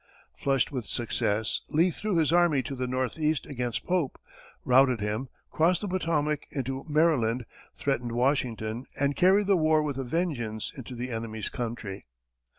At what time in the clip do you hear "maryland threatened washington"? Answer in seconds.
6.89-8.87